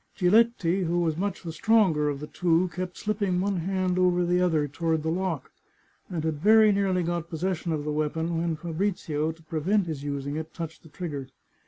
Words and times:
Giletti, 0.17 0.81
who 0.85 0.99
was 1.01 1.15
much 1.15 1.43
the 1.43 1.51
stronger 1.51 2.09
of 2.09 2.19
the 2.19 2.25
two, 2.25 2.69
kept 2.73 2.97
slipping 2.97 3.39
one 3.39 3.57
hand 3.57 3.99
over 3.99 4.25
the 4.25 4.41
other 4.41 4.67
toward 4.67 5.03
the 5.03 5.11
lock, 5.11 5.51
and 6.09 6.23
had 6.23 6.39
very 6.39 6.71
nearly 6.71 7.03
got 7.03 7.29
possession 7.29 7.71
of 7.71 7.83
the 7.83 7.93
weapon 7.93 8.35
when 8.39 8.55
Fa 8.55 8.73
brizio, 8.73 9.31
to 9.31 9.43
prevent 9.43 9.85
his 9.85 10.03
using 10.03 10.37
it, 10.37 10.55
touched 10.55 10.81
the 10.81 10.89
trigger. 10.89 11.27